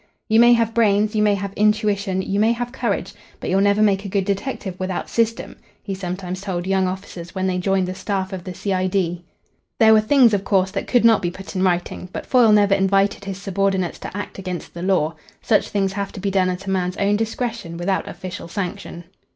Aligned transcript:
"You 0.27 0.39
may 0.39 0.53
have 0.53 0.73
brains, 0.73 1.13
you 1.13 1.21
may 1.21 1.35
have 1.35 1.53
intuition, 1.53 2.23
you 2.23 2.39
may 2.39 2.53
have 2.53 2.71
courage, 2.71 3.13
but 3.39 3.51
you'll 3.51 3.61
never 3.61 3.83
make 3.83 4.03
a 4.03 4.09
good 4.09 4.25
detective 4.25 4.73
without 4.79 5.11
system," 5.11 5.57
he 5.83 5.93
sometimes 5.93 6.41
told 6.41 6.65
young 6.65 6.87
officers 6.87 7.35
when 7.35 7.45
they 7.45 7.59
joined 7.59 7.87
the 7.87 7.93
staff 7.93 8.33
of 8.33 8.43
the 8.43 8.55
C.I.D. 8.55 9.23
There 9.79 9.93
were 9.93 10.01
things, 10.01 10.33
of 10.33 10.43
course, 10.43 10.71
that 10.71 10.87
could 10.87 11.05
not 11.05 11.21
be 11.21 11.29
put 11.29 11.55
in 11.55 11.61
writing, 11.61 12.09
but 12.13 12.25
Foyle 12.25 12.51
never 12.51 12.73
invited 12.73 13.25
his 13.25 13.39
subordinates 13.39 13.99
to 13.99 14.17
act 14.17 14.39
against 14.39 14.73
the 14.73 14.81
law. 14.81 15.13
Such 15.43 15.69
things 15.69 15.93
have 15.93 16.11
to 16.13 16.19
be 16.19 16.31
done 16.31 16.49
at 16.49 16.65
a 16.65 16.71
man's 16.71 16.97
own 16.97 17.15
discretion 17.15 17.77
without 17.77 18.07
official 18.07 18.47
sanction. 18.47 19.03